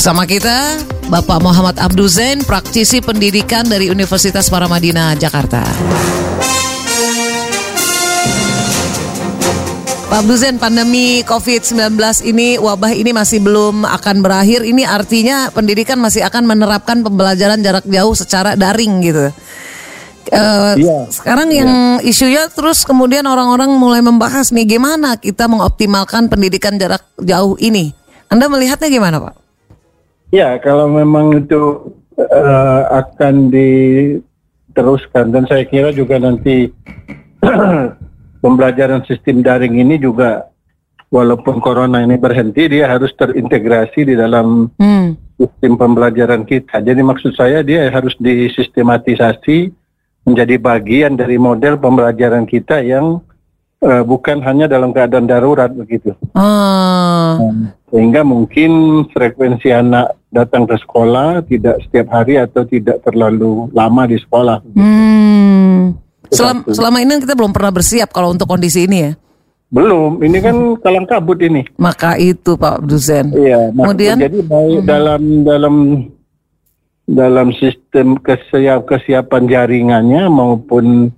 Bersama 0.00 0.24
kita 0.24 0.80
Bapak 1.12 1.44
Muhammad 1.44 1.76
Abdu 1.76 2.08
Zain, 2.08 2.40
praktisi 2.40 3.04
pendidikan 3.04 3.68
dari 3.68 3.92
Universitas 3.92 4.48
Paramadina, 4.48 5.12
Jakarta. 5.12 5.60
Pak 10.08 10.18
Abdu 10.24 10.40
Zain, 10.40 10.56
pandemi 10.56 11.20
COVID-19 11.28 12.00
ini, 12.24 12.56
wabah 12.56 12.96
ini 12.96 13.12
masih 13.12 13.44
belum 13.44 13.84
akan 13.84 14.24
berakhir. 14.24 14.64
Ini 14.64 14.88
artinya 14.88 15.52
pendidikan 15.52 16.00
masih 16.00 16.24
akan 16.24 16.48
menerapkan 16.48 17.04
pembelajaran 17.04 17.60
jarak 17.60 17.84
jauh 17.84 18.16
secara 18.16 18.56
daring 18.56 19.04
gitu. 19.04 19.28
Uh, 20.32 20.80
iya. 20.80 20.98
Sekarang 21.12 21.52
yang 21.52 22.00
iya. 22.00 22.08
isunya 22.08 22.48
terus 22.48 22.88
kemudian 22.88 23.28
orang-orang 23.28 23.68
mulai 23.76 24.00
membahas 24.00 24.48
nih 24.48 24.64
gimana 24.64 25.20
kita 25.20 25.44
mengoptimalkan 25.44 26.32
pendidikan 26.32 26.80
jarak 26.80 27.04
jauh 27.20 27.60
ini. 27.60 27.92
Anda 28.32 28.48
melihatnya 28.48 28.88
gimana 28.88 29.20
Pak? 29.20 29.49
Ya, 30.30 30.54
kalau 30.62 30.86
memang 30.86 31.42
itu 31.42 31.90
uh, 32.14 32.82
akan 33.02 33.50
diteruskan 33.50 35.34
dan 35.34 35.44
saya 35.50 35.66
kira 35.66 35.90
juga 35.90 36.22
nanti 36.22 36.70
pembelajaran 38.44 39.02
sistem 39.10 39.42
daring 39.42 39.82
ini 39.82 39.98
juga 39.98 40.46
walaupun 41.10 41.58
corona 41.58 42.06
ini 42.06 42.14
berhenti 42.14 42.70
dia 42.70 42.86
harus 42.86 43.10
terintegrasi 43.18 44.06
di 44.06 44.14
dalam 44.14 44.70
hmm. 44.78 45.34
sistem 45.34 45.74
pembelajaran 45.74 46.46
kita. 46.46 46.78
Jadi 46.78 47.02
maksud 47.02 47.34
saya 47.34 47.66
dia 47.66 47.90
harus 47.90 48.14
disistematisasi 48.22 49.74
menjadi 50.22 50.56
bagian 50.62 51.18
dari 51.18 51.42
model 51.42 51.74
pembelajaran 51.74 52.46
kita 52.46 52.86
yang 52.86 53.18
uh, 53.82 54.02
bukan 54.06 54.38
hanya 54.46 54.70
dalam 54.70 54.94
keadaan 54.94 55.26
darurat 55.26 55.72
begitu. 55.74 56.14
Ah. 56.38 57.40
Sehingga 57.90 58.22
mungkin 58.22 59.02
frekuensi 59.10 59.74
anak 59.74 60.19
datang 60.30 60.62
ke 60.64 60.78
sekolah 60.78 61.42
tidak 61.44 61.82
setiap 61.86 62.06
hari 62.14 62.38
atau 62.38 62.62
tidak 62.62 63.02
terlalu 63.02 63.66
lama 63.74 64.02
di 64.06 64.16
sekolah. 64.16 64.62
Hmm. 64.78 65.98
Selama, 66.30 66.62
selama 66.70 66.98
ini 67.02 67.18
kita 67.18 67.34
belum 67.34 67.50
pernah 67.50 67.74
bersiap 67.74 68.14
kalau 68.14 68.30
untuk 68.30 68.46
kondisi 68.46 68.86
ini 68.86 68.98
ya. 69.10 69.12
Belum, 69.70 70.18
ini 70.22 70.38
kan 70.42 70.54
kalang 70.82 71.06
kabut 71.06 71.38
ini. 71.42 71.62
Maka 71.78 72.18
itu 72.18 72.58
Pak 72.58 72.82
Dusen. 72.86 73.30
Iya. 73.34 73.70
Kemudian 73.70 74.18
jadi 74.18 74.40
baik 74.42 74.78
hmm. 74.82 74.86
dalam 74.86 75.22
dalam 75.46 75.74
dalam 77.10 77.48
sistem 77.58 78.18
kesiap 78.22 78.86
kesiapan 78.86 79.50
jaringannya 79.50 80.30
maupun 80.30 81.10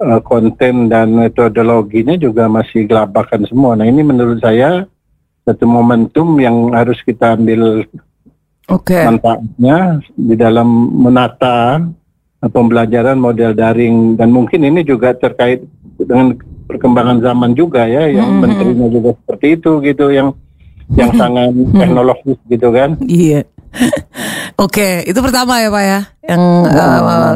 uh, 0.00 0.20
konten 0.24 0.88
dan 0.88 1.12
metodologinya 1.12 2.16
juga 2.16 2.48
masih 2.48 2.88
gelabakan 2.88 3.44
semua. 3.44 3.76
Nah 3.76 3.84
ini 3.84 4.00
menurut 4.00 4.40
saya 4.40 4.88
satu 5.44 5.64
momentum 5.64 6.36
yang 6.40 6.72
harus 6.76 7.00
kita 7.04 7.36
ambil 7.36 7.84
okay. 8.68 9.04
manfaatnya 9.08 10.04
di 10.14 10.34
dalam 10.38 10.68
menata 11.02 11.82
pembelajaran 12.38 13.18
model 13.18 13.56
daring 13.56 14.14
dan 14.14 14.30
mungkin 14.30 14.62
ini 14.62 14.86
juga 14.86 15.10
terkait 15.16 15.66
dengan 15.98 16.38
perkembangan 16.70 17.18
zaman 17.18 17.56
juga 17.58 17.88
ya 17.88 18.06
yang 18.06 18.38
mm-hmm. 18.38 18.42
menterinya 18.44 18.88
juga 18.92 19.10
seperti 19.24 19.46
itu 19.58 19.70
gitu 19.82 20.06
yang 20.14 20.28
yang 20.94 21.10
sangat 21.18 21.50
teknologis 21.74 22.38
gitu 22.46 22.68
kan 22.70 22.94
iya 23.08 23.42
Oke, 24.64 25.06
itu 25.06 25.20
pertama 25.22 25.62
ya 25.62 25.68
Pak 25.70 25.84
ya. 25.84 26.00
Yang 26.26 26.42
nah, 26.66 26.98
uh, 26.98 27.34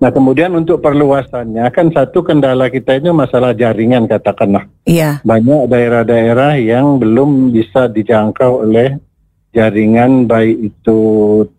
nah 0.00 0.10
kemudian 0.10 0.56
untuk 0.56 0.80
perluasannya 0.80 1.68
kan 1.68 1.92
satu 1.92 2.24
kendala 2.24 2.72
kita 2.72 2.96
itu 2.96 3.12
masalah 3.12 3.52
jaringan 3.52 4.08
katakanlah. 4.08 4.64
Iya. 4.88 5.20
Banyak 5.20 5.68
daerah-daerah 5.68 6.56
yang 6.56 6.96
belum 6.96 7.52
bisa 7.52 7.92
dijangkau 7.92 8.64
oleh 8.64 8.96
jaringan 9.50 10.30
baik 10.30 10.72
itu 10.72 11.00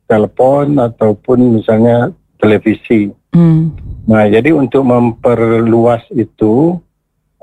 telepon 0.07 0.79
ataupun 0.79 1.59
misalnya 1.59 2.11
televisi. 2.39 3.11
Hmm. 3.31 3.75
Nah, 4.07 4.27
jadi 4.27 4.51
untuk 4.51 4.83
memperluas 4.83 6.03
itu 6.15 6.79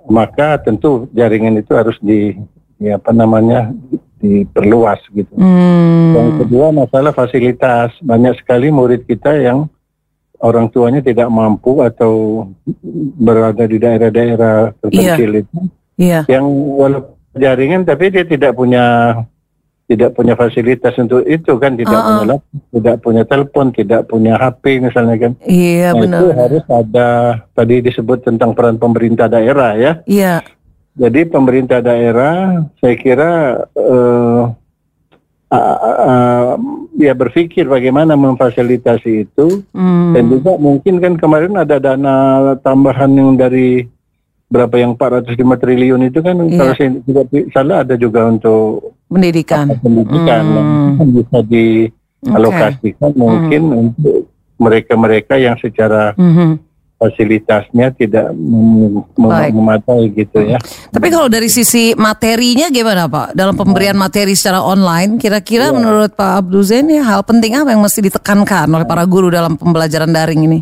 maka 0.09 0.57
tentu 0.61 1.09
jaringan 1.13 1.61
itu 1.61 1.73
harus 1.77 1.97
di 2.01 2.33
ya 2.81 2.97
apa 2.97 3.13
namanya 3.13 3.73
diperluas 4.19 4.99
gitu. 5.15 5.31
Hmm. 5.37 6.17
Yang 6.17 6.31
kedua 6.45 6.67
masalah 6.75 7.13
fasilitas 7.15 7.93
banyak 8.03 8.35
sekali 8.41 8.73
murid 8.73 9.05
kita 9.05 9.37
yang 9.37 9.69
orang 10.39 10.71
tuanya 10.71 11.03
tidak 11.03 11.29
mampu 11.29 11.83
atau 11.83 12.47
berada 13.19 13.67
di 13.67 13.77
daerah-daerah 13.79 14.71
terpencil 14.79 15.31
yeah. 15.35 15.43
itu, 15.43 15.59
yeah. 15.99 16.23
yang 16.31 16.47
walaupun 16.47 17.19
jaringan 17.35 17.83
tapi 17.87 18.11
dia 18.11 18.23
tidak 18.27 18.55
punya 18.55 19.15
tidak 19.89 20.13
punya 20.13 20.37
fasilitas 20.37 20.93
untuk 21.01 21.25
itu 21.25 21.57
kan 21.57 21.73
tidak 21.73 21.97
uh 21.97 22.05
-uh. 22.05 22.09
punya 22.13 22.25
laptop, 22.29 22.61
tidak 22.77 22.97
punya 23.01 23.23
telepon, 23.25 23.67
tidak 23.73 24.01
punya 24.05 24.35
HP 24.37 24.65
misalnya 24.85 25.17
kan. 25.17 25.33
Iya 25.49 25.89
nah, 25.97 26.01
benar. 26.05 26.21
Itu 26.21 26.27
harus 26.37 26.65
ada 26.69 27.09
tadi 27.57 27.77
disebut 27.81 28.19
tentang 28.21 28.53
peran 28.53 28.77
pemerintah 28.77 29.33
daerah 29.33 29.73
ya. 29.81 29.93
Iya. 30.05 30.45
Jadi 30.99 31.21
pemerintah 31.33 31.81
daerah 31.81 32.69
saya 32.77 32.95
kira 33.01 33.31
uh, 33.65 34.43
uh, 35.49 35.79
uh, 35.81 36.53
ya 36.99 37.15
berpikir 37.17 37.65
bagaimana 37.65 38.13
memfasilitasi 38.19 39.25
itu 39.25 39.65
hmm. 39.73 40.13
dan 40.13 40.25
juga 40.29 40.53
mungkin 40.61 41.01
kan 41.01 41.15
kemarin 41.17 41.55
ada 41.57 41.81
dana 41.81 42.17
tambahan 42.61 43.15
yang 43.15 43.39
dari 43.39 43.87
berapa 44.49 44.75
yang 44.81 44.97
405 44.97 45.39
triliun 45.61 46.03
itu 46.09 46.19
kan 46.25 46.37
yeah. 46.49 46.57
kalau 46.57 46.73
saya 46.75 46.91
tidak 47.05 47.25
salah 47.53 47.85
ada 47.85 47.95
juga 47.95 48.27
untuk 48.27 48.98
pendidikan. 49.09 49.67
Pendidikan 49.81 50.43
hmm. 50.45 51.01
yang 51.01 51.11
bisa 51.17 51.39
dialokasikan 51.43 53.11
okay. 53.11 53.19
mungkin 53.19 53.63
hmm. 53.65 53.81
untuk 53.81 54.19
mereka-mereka 54.59 55.35
yang 55.39 55.57
secara 55.57 56.13
hmm. 56.19 56.59
fasilitasnya 56.99 57.95
tidak 57.95 58.35
mem 58.35 59.07
mem 59.17 59.55
memadai 59.55 60.11
gitu 60.13 60.43
ya. 60.43 60.59
Tapi 60.91 61.09
kalau 61.09 61.31
dari 61.31 61.47
sisi 61.47 61.95
materinya 61.95 62.69
gimana 62.69 63.07
Pak? 63.07 63.39
Dalam 63.39 63.55
pemberian 63.55 63.95
materi 63.95 64.35
secara 64.35 64.61
online, 64.61 65.17
kira-kira 65.17 65.71
ya. 65.71 65.75
menurut 65.75 66.13
Pak 66.19 66.45
Abdul 66.45 66.67
Zain 66.67 66.91
ya 66.91 67.07
hal 67.07 67.23
penting 67.23 67.55
apa 67.55 67.71
yang 67.71 67.83
mesti 67.83 68.03
ditekankan 68.03 68.67
oleh 68.69 68.87
para 68.87 69.07
guru 69.07 69.31
dalam 69.31 69.55
pembelajaran 69.55 70.11
daring 70.11 70.43
ini? 70.51 70.61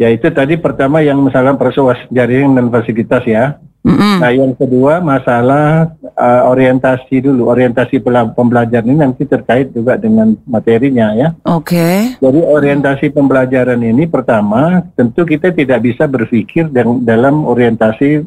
Ya 0.00 0.08
itu 0.08 0.32
tadi 0.32 0.56
pertama 0.56 1.04
yang 1.04 1.20
masalah 1.20 1.52
persuas 1.60 2.00
jaring 2.08 2.56
dan 2.56 2.72
fasilitas 2.72 3.20
ya. 3.28 3.60
Mm-hmm. 3.80 4.16
Nah 4.20 4.30
yang 4.36 4.52
kedua 4.52 5.00
masalah 5.00 5.96
uh, 6.12 6.42
orientasi 6.52 7.24
dulu, 7.24 7.48
orientasi 7.48 7.96
pembelajaran 8.36 8.84
ini 8.92 8.98
nanti 9.00 9.24
terkait 9.24 9.72
juga 9.72 9.96
dengan 9.96 10.36
materinya 10.44 11.16
ya. 11.16 11.28
Oke. 11.48 11.80
Okay. 11.80 11.96
Jadi 12.20 12.40
orientasi 12.44 13.08
pembelajaran 13.08 13.80
ini 13.80 14.04
pertama 14.04 14.84
tentu 14.92 15.24
kita 15.24 15.48
tidak 15.56 15.80
bisa 15.80 16.04
berpikir 16.04 16.68
dalam 17.00 17.48
orientasi 17.48 18.20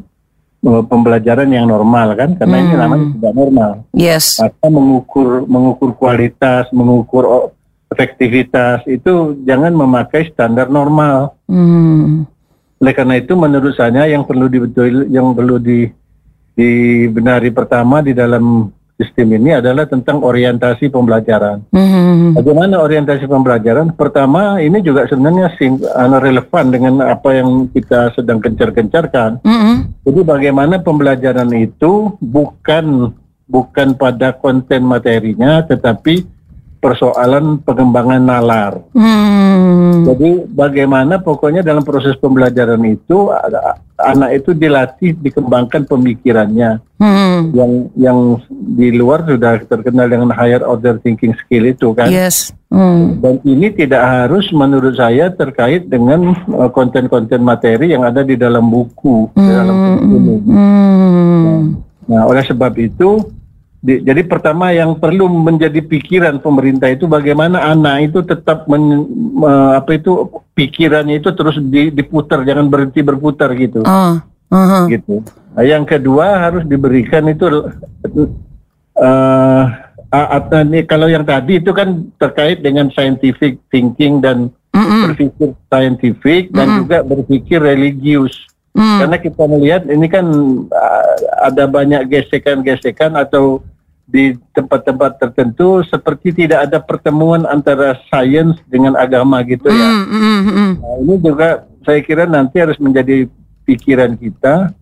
uh, 0.66 0.82
pembelajaran 0.90 1.46
yang 1.46 1.70
normal 1.70 2.18
kan, 2.18 2.34
karena 2.34 2.56
mm. 2.58 2.64
ini 2.66 2.74
namanya 2.74 3.06
tidak 3.14 3.32
normal. 3.38 3.70
Yes. 3.94 4.42
Maka 4.42 4.66
mengukur 4.66 5.46
mengukur 5.46 5.90
kualitas, 5.94 6.66
mengukur 6.74 7.54
efektivitas 7.94 8.82
itu 8.90 9.38
jangan 9.46 9.70
memakai 9.70 10.26
standar 10.34 10.66
normal. 10.66 11.38
Hmm. 11.46 12.26
Oleh 12.82 12.94
karena 12.96 13.14
itu 13.20 13.32
menurut 13.38 13.74
saya 13.76 14.08
yang 14.08 14.26
perlu 14.26 14.50
dibetul 14.50 15.06
yang 15.12 15.36
perlu 15.36 15.60
di 15.62 15.86
dibenari 16.54 17.50
pertama 17.50 17.98
di 18.00 18.14
dalam 18.14 18.70
sistem 18.94 19.34
ini 19.34 19.58
adalah 19.58 19.90
tentang 19.90 20.22
orientasi 20.22 20.86
pembelajaran. 20.86 21.66
Hmm. 21.74 22.38
Bagaimana 22.38 22.78
orientasi 22.78 23.26
pembelajaran? 23.26 23.90
Pertama, 23.98 24.62
ini 24.62 24.78
juga 24.86 25.06
sebenarnya 25.10 25.50
sing, 25.58 25.82
anu, 25.82 26.22
relevan 26.22 26.70
dengan 26.70 26.94
apa 27.02 27.34
yang 27.34 27.66
kita 27.74 28.14
sedang 28.14 28.38
kencar-kencarkan. 28.38 29.42
Hmm. 29.42 29.90
Jadi 30.06 30.20
bagaimana 30.22 30.78
pembelajaran 30.78 31.50
itu 31.58 32.14
bukan 32.22 33.10
bukan 33.50 33.98
pada 33.98 34.32
konten 34.38 34.86
materinya, 34.86 35.60
tetapi 35.66 36.24
persoalan 36.78 37.58
pengembangan 37.66 38.22
nalar. 38.22 38.72
Hmm. 38.94 39.83
Jadi 40.14 40.46
bagaimana 40.46 41.18
pokoknya 41.18 41.66
dalam 41.66 41.82
proses 41.82 42.14
pembelajaran 42.22 42.78
itu 42.86 43.34
anak 43.98 44.30
itu 44.38 44.54
dilatih 44.54 45.10
dikembangkan 45.18 45.90
pemikirannya. 45.90 46.78
Hmm. 47.02 47.50
Yang 47.50 47.72
yang 47.98 48.18
di 48.48 48.94
luar 48.94 49.26
sudah 49.26 49.58
terkenal 49.66 50.06
dengan 50.06 50.30
higher 50.30 50.62
order 50.62 51.02
thinking 51.02 51.34
skill 51.42 51.66
itu 51.66 51.90
kan. 51.98 52.06
Yes. 52.06 52.54
Hmm. 52.70 53.18
Dan 53.18 53.42
ini 53.42 53.74
tidak 53.74 54.02
harus 54.02 54.46
menurut 54.54 54.94
saya 54.94 55.34
terkait 55.34 55.90
dengan 55.90 56.30
uh, 56.54 56.70
konten-konten 56.70 57.42
materi 57.42 57.90
yang 57.90 58.06
ada 58.06 58.22
di 58.22 58.38
dalam 58.38 58.70
buku, 58.70 59.34
hmm. 59.34 59.42
di 59.42 59.50
dalam 59.50 59.76
buku. 59.98 60.50
Hmm. 60.54 61.58
Nah, 62.06 62.22
oleh 62.30 62.44
sebab 62.46 62.72
itu 62.78 63.18
jadi 63.84 64.24
pertama 64.24 64.72
yang 64.72 64.96
perlu 64.96 65.28
menjadi 65.28 65.84
pikiran 65.84 66.40
pemerintah 66.40 66.88
itu 66.88 67.04
bagaimana 67.04 67.68
anak 67.68 68.08
itu 68.08 68.24
tetap 68.24 68.64
men, 68.64 69.04
me, 69.36 69.76
apa 69.76 70.00
itu 70.00 70.24
pikirannya 70.56 71.20
itu 71.20 71.28
terus 71.36 71.60
di, 71.60 71.92
diputar 71.92 72.48
jangan 72.48 72.72
berhenti 72.72 73.04
berputar 73.04 73.52
gitu. 73.52 73.84
Uh, 73.84 74.24
uh 74.48 74.56
-huh. 74.56 74.84
Gitu. 74.88 75.20
Nah, 75.52 75.64
yang 75.68 75.84
kedua 75.84 76.48
harus 76.48 76.64
diberikan 76.64 77.28
itu 77.28 77.44
uh, 78.96 79.64
uh, 80.08 80.62
ini 80.64 80.88
kalau 80.88 81.04
yang 81.04 81.28
tadi 81.28 81.60
itu 81.60 81.76
kan 81.76 82.08
terkait 82.16 82.64
dengan 82.64 82.88
scientific 82.88 83.60
thinking 83.68 84.24
dan 84.24 84.48
Mm-mm. 84.72 85.12
berpikir 85.12 85.52
scientific 85.68 86.42
dan 86.56 86.66
Mm-mm. 86.72 86.78
juga 86.88 86.98
berpikir 87.04 87.60
religius. 87.60 88.48
Mm. 88.72 88.98
Karena 89.06 89.16
kita 89.20 89.42
melihat 89.44 89.82
ini 89.92 90.06
kan 90.08 90.26
uh, 90.72 91.14
ada 91.44 91.68
banyak 91.68 92.08
gesekan-gesekan 92.08 93.14
atau 93.14 93.62
di 94.04 94.36
tempat-tempat 94.52 95.16
tertentu 95.16 95.80
seperti 95.88 96.44
tidak 96.44 96.68
ada 96.68 96.78
pertemuan 96.78 97.48
antara 97.48 97.96
sains 98.12 98.60
dengan 98.68 98.94
agama 99.00 99.40
gitu 99.42 99.64
ya. 99.72 99.88
Mm, 99.90 100.04
mm, 100.04 100.40
mm. 100.44 100.72
Nah, 100.76 100.94
ini 101.00 101.14
juga 101.24 101.48
saya 101.84 102.00
kira 102.04 102.28
nanti 102.28 102.60
harus 102.60 102.76
menjadi 102.76 103.24
pikiran 103.64 104.12
kita 104.20 104.76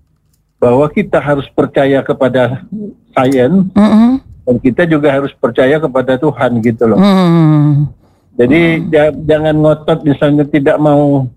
bahwa 0.59 0.87
kita 0.91 1.23
harus 1.23 1.47
percaya 1.55 2.03
kepada 2.03 2.67
sains 3.15 3.67
Mm, 3.75 3.79
mm. 3.79 4.15
dan 4.43 4.57
kita 4.59 4.83
juga 4.91 5.15
harus 5.15 5.31
percaya 5.39 5.79
kepada 5.79 6.19
Tuhan 6.19 6.59
gitu 6.59 6.85
loh. 6.91 6.99
Mm. 6.99 7.91
Jadi 8.33 8.61
ja- 8.91 9.15
jangan 9.15 9.55
ngotot 9.55 9.99
misalnya 10.03 10.45
tidak 10.51 10.81
mau 10.83 11.31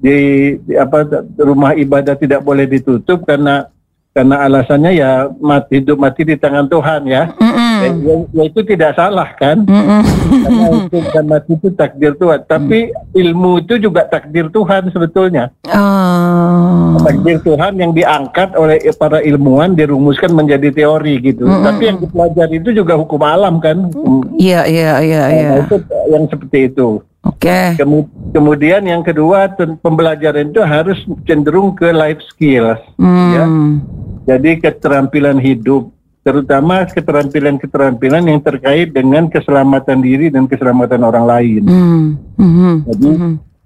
di, 0.00 0.16
di 0.64 0.72
apa 0.76 1.04
rumah 1.36 1.76
ibadah 1.76 2.16
tidak 2.16 2.40
boleh 2.40 2.64
ditutup 2.64 3.24
karena 3.28 3.68
karena 4.16 4.40
alasannya 4.40 4.96
ya 4.96 5.10
mati 5.36 5.76
hidup 5.76 6.00
mati 6.00 6.24
di 6.24 6.34
tangan 6.34 6.64
Tuhan 6.64 7.04
ya. 7.04 7.36
Mm, 7.36 7.52
mm. 7.52 7.76
Ya, 7.76 7.90
ya- 8.32 8.46
itu 8.48 8.60
tidak 8.64 8.96
salah 8.96 9.28
kan? 9.36 9.60
Mm, 9.62 9.76
mm. 9.76 10.02
Karena 10.40 10.66
hidup 10.72 11.04
dan 11.12 11.24
mati 11.28 11.52
itu 11.52 11.68
takdir 11.70 12.12
Tuhan. 12.16 12.40
Tapi 12.42 12.78
ilmu 13.12 13.60
itu 13.60 13.76
juga 13.76 14.08
takdir 14.08 14.48
Tuhan 14.48 14.88
sebetulnya. 14.88 15.52
Ah. 15.68 16.96
Takdir 16.98 17.44
Tuhan 17.44 17.76
yang 17.76 17.92
diangkat 17.92 18.56
oleh 18.56 18.80
para 18.96 19.20
ilmuwan 19.20 19.76
dirumuskan 19.76 20.32
menjadi 20.32 20.72
teori 20.72 21.20
gitu. 21.22 21.44
Tapi 21.44 21.82
yang 21.84 22.00
dipelajari 22.00 22.56
itu 22.56 22.72
juga 22.72 22.96
hukum 22.96 23.20
alam 23.20 23.60
kan. 23.60 23.92
Iya, 24.40 24.64
iya, 24.64 24.92
iya, 24.98 25.22
iya. 25.28 25.48
Nah, 25.52 25.58
itu 25.60 25.76
yang 26.08 26.24
seperti 26.24 26.72
itu. 26.72 27.04
Oke. 27.20 27.74
Kemu- 27.76 28.08
Kemudian 28.30 28.84
yang 28.84 29.00
kedua 29.00 29.48
pembelajaran 29.80 30.52
itu 30.52 30.62
harus 30.62 30.94
cenderung 31.24 31.72
ke 31.72 31.90
life 31.90 32.20
skills. 32.30 32.78
Ya. 33.34 33.44
Jadi 34.26 34.58
keterampilan 34.58 35.38
hidup, 35.38 35.94
terutama 36.26 36.82
keterampilan-keterampilan 36.82 38.26
yang 38.26 38.42
terkait 38.42 38.90
dengan 38.90 39.30
keselamatan 39.30 40.02
diri 40.02 40.26
dan 40.34 40.50
keselamatan 40.50 41.06
orang 41.06 41.24
lain. 41.24 41.62
Hmm. 41.62 42.04
Hmm. 42.34 42.76
Jadi 42.90 43.08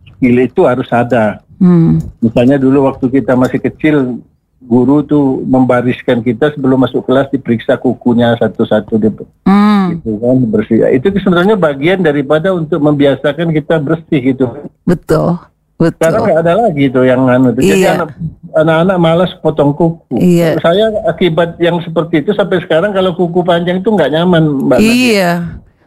skill 0.04 0.36
itu 0.44 0.60
harus 0.68 0.88
ada. 0.92 1.40
Hmm. 1.56 1.96
Misalnya 2.20 2.60
dulu 2.60 2.84
waktu 2.92 3.08
kita 3.08 3.32
masih 3.36 3.56
kecil, 3.56 4.20
guru 4.60 5.00
tuh 5.00 5.40
membariskan 5.48 6.20
kita 6.20 6.52
sebelum 6.52 6.84
masuk 6.84 7.08
kelas 7.08 7.32
diperiksa 7.32 7.80
kukunya 7.80 8.36
satu-satu 8.36 9.00
gitu 9.00 9.24
Hmm. 9.48 9.96
kan 10.04 10.36
bersih. 10.46 10.84
Itu 10.92 11.08
sebenarnya 11.16 11.56
bagian 11.56 12.04
daripada 12.04 12.52
untuk 12.52 12.84
membiasakan 12.84 13.50
kita 13.56 13.80
bersih 13.80 14.20
gitu. 14.20 14.44
Betul. 14.84 15.40
Sekarang 15.80 16.20
Betul. 16.20 16.26
nggak 16.28 16.40
ada 16.44 16.54
lagi 16.68 16.84
tuh 16.92 17.04
yang 17.08 17.24
anu 17.24 17.56
tuh. 17.56 17.64
Jadi 17.64 17.80
Iya. 17.80 18.04
anak- 18.04 18.12
anak-anak 18.54 18.96
malas 18.98 19.32
potong 19.42 19.72
kuku. 19.74 20.16
Iya. 20.16 20.58
Saya 20.62 20.90
akibat 21.06 21.58
yang 21.62 21.78
seperti 21.82 22.24
itu 22.24 22.34
sampai 22.34 22.62
sekarang 22.64 22.94
kalau 22.94 23.14
kuku 23.14 23.42
panjang 23.42 23.82
itu 23.82 23.90
nggak 23.90 24.10
nyaman, 24.10 24.70
Mbak. 24.70 24.78
Nadia. 24.78 24.94
Iya. 24.94 25.32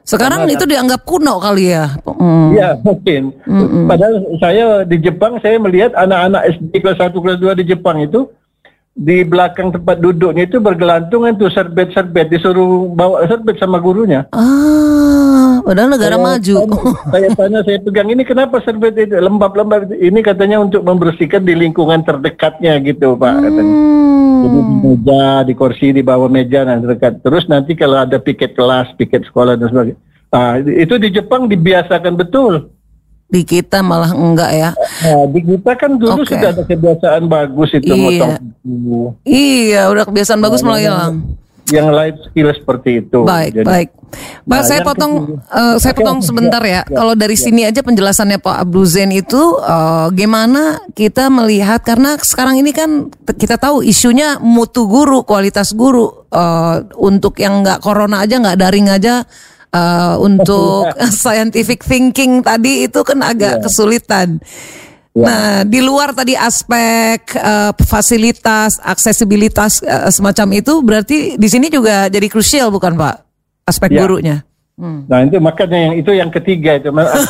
Sekarang 0.03 0.43
itu 0.51 0.67
dianggap 0.67 1.07
kuno 1.07 1.39
kali 1.39 1.71
ya. 1.71 1.95
Hmm. 2.03 2.51
Iya 2.51 2.75
mungkin. 2.83 3.31
Padahal 3.87 4.15
saya 4.35 4.65
di 4.83 4.99
Jepang 4.99 5.39
saya 5.39 5.55
melihat 5.55 5.95
anak-anak 5.95 6.59
SD 6.59 6.83
kelas 6.83 6.99
1 6.99 7.15
kelas 7.23 7.39
2 7.39 7.59
di 7.63 7.65
Jepang 7.71 8.03
itu 8.03 8.27
di 8.93 9.25
belakang 9.25 9.73
tempat 9.73 9.97
duduknya 9.97 10.45
itu 10.45 10.61
bergelantungan 10.61 11.33
tuh 11.33 11.49
serbet-serbet 11.49 12.29
disuruh 12.29 12.93
bawa 12.93 13.25
serbet 13.25 13.57
sama 13.57 13.81
gurunya. 13.81 14.29
Ah, 14.35 15.42
padahal 15.63 15.89
negara 15.89 16.13
Saya 16.13 16.25
maju. 16.25 16.55
tanya- 16.55 17.01
Saya 17.09 17.27
tanya, 17.33 17.59
saya 17.63 17.79
pegang 17.79 18.09
ini 18.09 18.23
kenapa 18.23 18.59
serbet 18.59 18.93
itu 18.93 19.15
lembab-lembab? 19.15 19.89
Ini 19.89 20.19
katanya 20.19 20.59
untuk 20.59 20.81
membersihkan 20.81 21.41
di 21.41 21.55
lingkungan 21.55 22.03
terdekatnya 22.03 22.77
gitu, 22.79 23.15
Pak. 23.15 23.35
Katanya. 23.39 23.75
Jadi 24.43 24.51
di 24.53 24.61
Hmm. 24.61 24.81
meja, 24.83 25.25
di 25.41 25.53
kursi, 25.53 25.87
di 25.89 26.03
bawah 26.03 26.27
meja 26.27 26.61
nanti 26.61 26.83
dekat. 26.85 27.19
Terus 27.19 27.47
nanti 27.47 27.73
kalau 27.73 27.97
ada 27.97 28.19
piket 28.19 28.53
kelas, 28.53 28.91
piket 28.93 29.23
sekolah 29.23 29.55
dan 29.55 29.67
sebagainya. 29.67 29.99
Nah, 30.29 30.49
itu 30.59 30.95
di 30.97 31.09
Jepang 31.09 31.45
dibiasakan 31.45 32.13
betul. 32.13 32.67
Di 33.25 33.41
kita 33.41 33.79
malah 33.79 34.11
enggak 34.11 34.51
ya. 34.51 34.69
Nah, 34.75 35.25
di 35.25 35.41
kita 35.41 35.71
kan 35.73 35.95
dulu 35.95 36.21
Oke. 36.21 36.29
sudah 36.29 36.49
ada 36.51 36.61
kebiasaan 36.61 37.23
bagus 37.25 37.69
itu 37.71 37.87
Iya. 37.87 37.97
motong. 37.97 38.31
Iya, 39.23 39.81
udah 39.89 40.03
kebiasaan 40.03 40.37
bagus 40.37 40.61
malah 40.61 40.81
hilang. 40.81 41.13
Yang 41.73 41.89
life 41.89 42.17
skill 42.29 42.47
seperti 42.53 42.89
itu. 43.01 43.19
Baik, 43.25 43.51
Jadi- 43.57 43.67
baik. 43.67 43.89
Pak, 44.13 44.45
Nah, 44.45 44.61
saya 44.61 44.85
potong 44.85 45.41
eh, 45.41 45.75
saya 45.81 45.93
potong 45.97 46.21
sebentar 46.21 46.61
ya, 46.61 46.85
Kalau 46.85 47.17
dari 47.17 47.33
sini 47.33 47.65
aja 47.65 47.81
penjelasannya 47.81 48.37
Pak 48.37 48.61
Abdul 48.61 48.85
Zain 48.85 49.09
itu 49.09 49.57
eh, 49.57 50.07
gimana 50.13 50.85
kita 50.93 51.33
melihat? 51.33 51.81
Karena 51.81 52.13
sekarang 52.21 52.61
ini 52.61 52.69
kan 52.69 53.09
kita 53.25 53.57
tahu 53.57 53.81
isunya 53.81 54.37
mutu 54.37 54.85
guru, 54.85 55.25
kualitas 55.25 55.73
guru. 55.73 56.29
Eh, 56.29 56.75
untuk 57.01 57.41
yang 57.41 57.65
nggak 57.65 57.81
corona 57.81 58.21
aja 58.21 58.37
nggak 58.37 58.59
daring 58.61 58.87
aja 58.93 59.25
eh, 59.73 60.15
untuk 60.21 60.93
scientific 61.21 61.81
thinking 61.81 62.45
tadi 62.45 62.85
itu 62.85 63.01
kan 63.01 63.17
agak 63.25 63.65
kesulitan. 63.65 64.37
Ya. 65.13 65.25
Nah, 65.29 65.57
di 65.61 65.77
luar 65.77 66.09
tadi 66.17 66.33
aspek 66.33 67.37
eh, 67.37 67.71
fasilitas, 67.85 68.81
aksesibilitas 68.81 69.85
eh, 69.85 70.09
semacam 70.09 70.57
itu 70.57 70.73
berarti 70.81 71.17
di 71.37 71.47
sini 71.49 71.69
juga 71.69 72.09
jadi 72.09 72.25
krusial 72.25 72.73
bukan 72.73 72.97
Pak? 72.97 73.15
Aspek 73.69 73.93
Ya. 73.93 74.01
gurunya. 74.01 74.37
Hmm. 74.73 75.05
Nah 75.05 75.21
itu 75.21 75.37
makanya 75.37 75.77
yang 75.77 75.93
itu 76.01 76.11
yang 76.17 76.31
ketiga 76.33 76.81
itu 76.81 76.89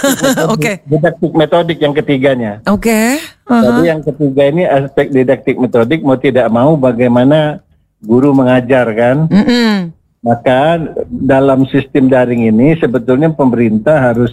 Oke. 0.56 0.80
didaktik 0.88 1.32
metodik 1.36 1.78
yang 1.84 1.92
ketiganya. 1.92 2.64
Oke. 2.72 3.20
Jadi 3.44 3.82
yang 3.84 4.00
ketiga 4.00 4.44
ini 4.48 4.64
aspek 4.64 5.12
didaktik 5.12 5.60
metodik 5.60 6.00
mau 6.08 6.16
tidak 6.16 6.48
mau 6.48 6.80
bagaimana 6.80 7.60
guru 8.00 8.32
mengajar 8.32 8.88
kan. 8.96 9.28
Mm-mm. 9.28 9.92
Maka 10.24 10.80
dalam 11.12 11.68
sistem 11.68 12.08
daring 12.08 12.48
ini 12.48 12.80
sebetulnya 12.80 13.28
pemerintah 13.36 14.00
harus 14.00 14.32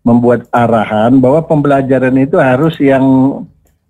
membuat 0.00 0.48
arahan 0.50 1.20
bahwa 1.20 1.44
pembelajaran 1.44 2.16
itu 2.16 2.40
harus 2.40 2.74
yang 2.80 3.04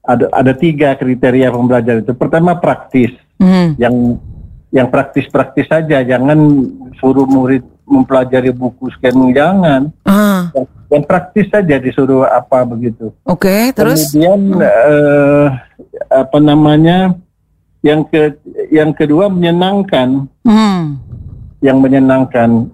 ada 0.03 0.27
ada 0.33 0.53
tiga 0.53 0.95
kriteria 0.95 1.51
pembelajaran 1.51 2.03
itu. 2.03 2.15
Pertama 2.15 2.57
praktis, 2.57 3.15
Mm. 3.41 3.79
yang 3.79 3.95
yang 4.71 4.87
praktis-praktis 4.87 5.67
saja, 5.67 6.03
jangan 6.03 6.39
suruh 6.97 7.27
murid 7.27 7.63
mempelajari 7.85 8.55
buku 8.55 8.87
sekian 8.95 9.35
jangan. 9.35 9.91
Ah, 10.05 10.47
Yang, 10.55 10.67
yang 10.89 11.03
praktis 11.03 11.47
saja 11.51 11.75
disuruh 11.77 12.23
apa 12.23 12.63
begitu. 12.63 13.11
oke. 13.25 13.75
Terus? 13.75 14.15
Kemudian 14.15 14.41
eh, 14.63 15.47
apa 16.07 16.39
namanya? 16.39 17.15
Yang 17.81 18.01
ke 18.13 18.21
yang 18.71 18.93
kedua 18.93 19.27
menyenangkan 19.27 20.29
Hmm. 20.45 21.01
yang 21.65 21.81
menyenangkan 21.81 22.69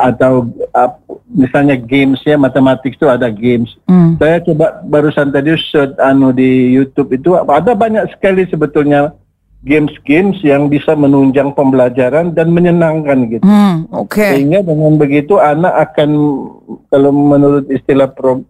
atau 0.00 0.48
ap- 0.72 1.04
misalnya 1.28 1.76
games 1.76 2.18
ya 2.24 2.40
matematik 2.40 2.96
itu 2.96 3.06
ada 3.06 3.28
games. 3.28 3.76
Hmm. 3.86 4.16
Saya 4.16 4.40
coba 4.42 4.80
barusan 4.82 5.30
tadi 5.30 5.54
search 5.54 5.96
anu 6.00 6.32
di 6.32 6.74
YouTube 6.74 7.14
itu 7.14 7.36
ada 7.36 7.72
banyak 7.76 8.08
sekali 8.16 8.48
sebetulnya 8.48 9.12
games-games 9.60 10.40
yang 10.40 10.72
bisa 10.72 10.96
menunjang 10.96 11.52
pembelajaran 11.52 12.32
dan 12.32 12.48
menyenangkan 12.48 13.28
gitu. 13.28 13.44
Hmm. 13.44 13.84
Oke. 13.92 14.40
Sehingga 14.40 14.64
dengan 14.64 14.96
begitu 14.96 15.36
anak 15.36 15.92
akan 15.92 16.10
kalau 16.88 17.12
menurut 17.12 17.68
istilah 17.68 18.08
Prof. 18.08 18.42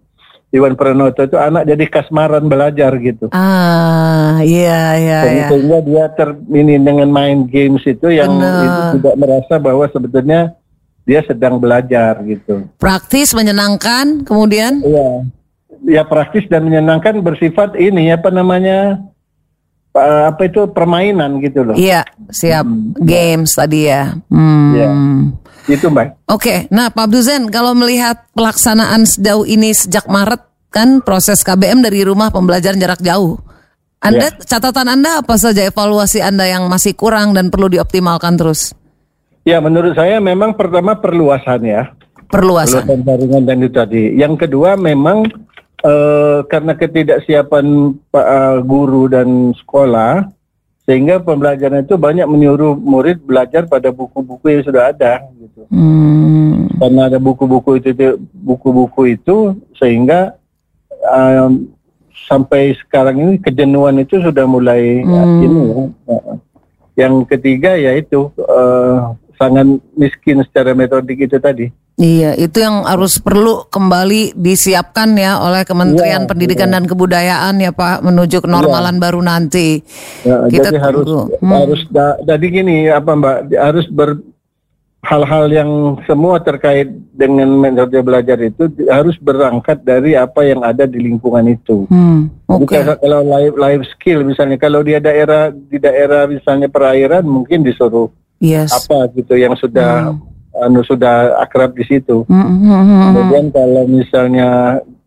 Iwan 0.50 0.74
Pranoto 0.74 1.22
itu 1.22 1.38
anak 1.38 1.62
jadi 1.62 1.86
kasmaran 1.86 2.50
belajar 2.50 2.90
gitu. 2.98 3.30
Ah, 3.30 4.42
iya, 4.42 4.98
iya, 4.98 5.18
iya. 5.30 5.46
sehingga 5.46 5.78
dia 5.78 6.10
ter 6.10 6.34
ini 6.50 6.74
dengan 6.74 7.06
main 7.06 7.46
games 7.46 7.86
itu 7.86 8.10
yang 8.10 8.34
itu 8.42 8.98
tidak 8.98 9.14
merasa 9.14 9.62
bahwa 9.62 9.86
sebetulnya 9.94 10.58
dia 11.10 11.26
sedang 11.26 11.58
belajar 11.58 12.22
gitu. 12.22 12.70
Praktis, 12.78 13.34
menyenangkan, 13.34 14.22
kemudian? 14.22 14.78
Iya. 14.78 15.26
Ya 15.82 16.02
praktis 16.06 16.46
dan 16.46 16.70
menyenangkan 16.70 17.18
bersifat 17.18 17.74
ini 17.74 18.14
apa 18.14 18.30
namanya 18.30 19.02
pa- 19.90 20.30
apa 20.30 20.46
itu 20.46 20.70
permainan 20.70 21.42
gitu 21.42 21.66
loh. 21.66 21.74
Iya, 21.74 22.06
siap. 22.30 22.62
Games 23.02 23.50
tadi 23.58 23.90
ya. 23.90 24.14
Hmm. 24.30 24.70
Iya. 24.70 24.88
Itu 25.66 25.90
Mbak. 25.90 26.30
Oke, 26.30 26.70
nah 26.70 26.94
Pak 26.94 27.10
Abdul 27.10 27.26
Zain, 27.26 27.44
kalau 27.50 27.74
melihat 27.74 28.30
pelaksanaan 28.38 29.02
sejauh 29.02 29.42
ini 29.42 29.74
sejak 29.74 30.06
Maret 30.06 30.46
kan 30.70 31.02
proses 31.02 31.42
KBM 31.42 31.82
dari 31.82 32.06
rumah 32.06 32.30
pembelajaran 32.30 32.78
jarak 32.78 33.02
jauh. 33.02 33.42
Anda 34.00 34.32
catatan 34.32 34.88
Anda 34.88 35.20
apa 35.20 35.36
saja 35.36 35.60
evaluasi 35.66 36.24
Anda 36.24 36.48
yang 36.48 36.72
masih 36.72 36.96
kurang 36.96 37.36
dan 37.36 37.52
perlu 37.52 37.68
dioptimalkan 37.68 38.40
terus? 38.40 38.72
Ya 39.40 39.56
menurut 39.58 39.96
saya 39.96 40.20
memang 40.20 40.52
pertama 40.52 40.92
perluasan 40.92 41.64
ya. 41.64 41.82
Perluasan. 42.28 42.84
Perluasan 42.84 43.06
jaringan 43.08 43.42
dan 43.48 43.56
itu 43.64 43.72
tadi. 43.72 44.04
Yang 44.14 44.46
kedua 44.46 44.76
memang 44.76 45.24
eh, 45.80 46.38
karena 46.46 46.76
ketidaksiapan 46.76 47.66
pa- 48.12 48.28
eh, 48.28 48.58
guru 48.62 49.08
dan 49.08 49.56
sekolah 49.56 50.28
sehingga 50.84 51.22
pembelajaran 51.22 51.86
itu 51.86 51.94
banyak 51.94 52.26
menyuruh 52.26 52.74
murid 52.74 53.22
belajar 53.22 53.64
pada 53.64 53.88
buku-buku 53.94 54.46
yang 54.50 54.62
sudah 54.66 54.90
ada 54.90 55.24
gitu. 55.38 55.62
Hmm. 55.70 56.66
Karena 56.80 57.08
ada 57.08 57.18
buku-buku 57.20 57.78
itu 57.80 57.90
buku-buku 58.34 59.14
itu 59.14 59.54
sehingga 59.76 60.34
um, 61.06 61.68
sampai 62.26 62.74
sekarang 62.76 63.16
ini 63.22 63.34
kejenuhan 63.38 64.02
itu 64.02 64.18
sudah 64.20 64.44
mulai 64.44 65.00
Hmm. 65.04 65.44
ini 65.44 65.62
ya. 65.70 66.18
Yang 67.06 67.14
ketiga 67.32 67.78
yaitu 67.78 68.28
uh, 68.44 69.14
sangat 69.40 69.64
miskin 69.96 70.44
secara 70.44 70.76
metodik 70.76 71.16
itu 71.16 71.40
tadi. 71.40 71.72
Iya, 71.96 72.32
itu 72.32 72.60
yang 72.60 72.84
harus 72.84 73.16
perlu 73.16 73.64
kembali 73.66 74.32
disiapkan 74.32 75.16
ya 75.16 75.40
oleh 75.40 75.64
Kementerian 75.64 76.24
Iya, 76.24 76.28
Pendidikan 76.28 76.72
dan 76.72 76.84
Kebudayaan 76.84 77.56
ya 77.56 77.72
Pak 77.72 78.00
menuju 78.00 78.40
kenormalan 78.40 78.96
baru 78.96 79.20
nanti. 79.20 79.80
Ya, 80.24 80.44
Kita 80.44 80.72
jadi 80.72 80.80
harus. 80.80 81.08
Hmm. 81.40 81.52
harus 81.56 81.80
da- 81.88 82.16
jadi 82.20 82.46
gini 82.46 82.88
apa 82.88 83.10
Mbak 83.12 83.36
harus 83.52 83.84
ber 83.88 84.16
hal-hal 85.00 85.48
yang 85.48 85.70
semua 86.04 86.40
terkait 86.40 86.84
dengan 87.10 87.48
metode 87.48 87.96
belajar 88.00 88.36
itu 88.38 88.68
harus 88.84 89.16
berangkat 89.16 89.80
dari 89.80 90.12
apa 90.12 90.44
yang 90.44 90.60
ada 90.60 90.84
di 90.84 91.00
lingkungan 91.00 91.48
itu. 91.48 91.88
Hmm, 91.88 92.28
Jadi 92.46 92.64
kalau- 92.68 93.00
kalau 93.00 93.20
life, 93.24 93.54
life 93.56 93.84
skill 93.92 94.24
misalnya 94.24 94.56
kalau 94.56 94.84
dia 94.84 95.00
daerah 95.00 95.48
di 95.48 95.76
daerah 95.76 96.28
misalnya 96.28 96.68
perairan 96.68 97.24
mungkin 97.24 97.64
disuruh 97.64 98.12
Yes. 98.40 98.72
apa 98.72 99.12
gitu 99.12 99.36
yang 99.36 99.52
sudah 99.52 100.16
anu 100.56 100.80
sudah 100.82 101.36
akrab 101.38 101.72
di 101.72 101.84
situ. 101.84 102.24
Hmm, 102.24 102.40
hmm, 102.40 102.56
hmm, 102.58 102.80
hmm. 102.82 103.00
Kemudian 103.06 103.44
kalau 103.50 103.82
misalnya 103.84 104.48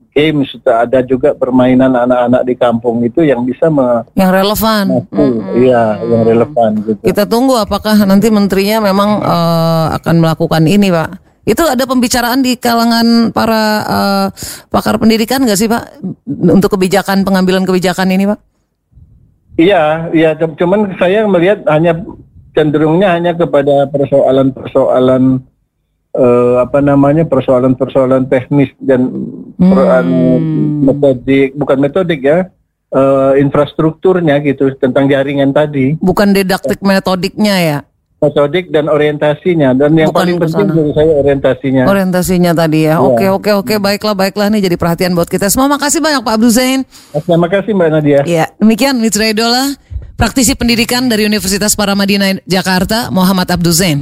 game 0.09 0.45
sudah 0.45 0.85
ada 0.85 1.01
juga 1.01 1.33
permainan 1.33 1.89
anak-anak 1.89 2.45
di 2.45 2.53
kampung 2.53 3.01
itu 3.01 3.25
yang 3.25 3.41
bisa 3.41 3.65
me- 3.67 4.05
Yang 4.13 4.31
relevan. 4.31 4.85
mampu, 4.87 5.25
iya 5.57 5.97
yang 5.99 6.21
relevan 6.23 6.71
gitu. 6.79 7.01
Kita 7.01 7.25
tunggu 7.25 7.57
apakah 7.57 7.97
nanti 8.03 8.29
menterinya 8.29 8.77
memang 8.79 9.09
eh, 9.19 9.85
akan 9.97 10.15
melakukan 10.21 10.63
ini, 10.63 10.93
Pak. 10.93 11.09
Itu 11.43 11.65
ada 11.67 11.83
pembicaraan 11.83 12.39
di 12.39 12.55
kalangan 12.55 13.33
para 13.33 13.63
eh, 13.83 14.25
pakar 14.69 14.95
pendidikan 14.95 15.41
nggak 15.41 15.57
sih, 15.57 15.65
Pak, 15.65 16.05
untuk 16.29 16.69
kebijakan 16.71 17.25
pengambilan 17.25 17.65
kebijakan 17.65 18.13
ini, 18.13 18.29
Pak? 18.29 18.39
Iya, 19.53 20.13
iya. 20.13 20.29
cu- 20.33 20.55
Cuman 20.55 20.93
saya 20.95 21.25
melihat 21.25 21.61
hanya 21.67 21.97
cenderungnya 22.53 23.17
hanya 23.17 23.33
kepada 23.33 23.89
persoalan-persoalan 23.89 25.41
eh, 26.13 26.55
apa 26.61 26.79
namanya 26.79 27.25
persoalan-persoalan 27.25 28.29
teknis 28.29 28.69
dan 28.77 29.09
anu, 29.61 30.37
metodik, 30.85 31.57
bukan 31.57 31.77
metodik 31.81 32.21
ya, 32.21 32.47
eh, 32.93 33.33
infrastrukturnya 33.41 34.39
gitu 34.45 34.69
tentang 34.77 35.09
jaringan 35.09 35.49
tadi, 35.49 35.97
Bukan 35.97 36.31
didaktik 36.31 36.79
metodiknya 36.85 37.55
ya, 37.57 37.77
metodik 38.23 38.71
dan 38.71 38.87
orientasinya. 38.87 39.75
Dan 39.75 39.99
yang 39.99 40.09
Bukan 40.15 40.19
paling 40.23 40.37
penting 40.39 40.67
menurut 40.71 40.93
saya 40.95 41.11
orientasinya. 41.19 41.83
orientasinya 41.91 42.51
tadi 42.55 42.79
ya. 42.87 43.03
Oke, 43.03 43.27
oke, 43.27 43.51
oke, 43.51 43.75
baiklah, 43.83 44.15
baiklah 44.15 44.47
nih 44.47 44.71
jadi 44.71 44.77
perhatian 44.79 45.11
buat 45.11 45.27
kita 45.27 45.51
semua. 45.51 45.67
Makasih 45.67 45.99
banyak 45.99 46.23
Pak 46.23 46.33
Abdul 46.39 46.53
Zain. 46.55 46.87
Terima 47.11 47.47
kasih 47.51 47.71
Mbak 47.75 47.89
Nadia. 47.91 48.19
Ya, 48.23 48.45
demikian 48.55 48.95
Mitra 49.03 49.27
Idola, 49.27 49.75
praktisi 50.15 50.55
pendidikan 50.55 51.11
dari 51.11 51.27
Universitas 51.27 51.75
Paramadina 51.75 52.31
Jakarta, 52.47 53.11
Muhammad 53.11 53.49
Abdul 53.51 53.75
Zain. 53.75 53.99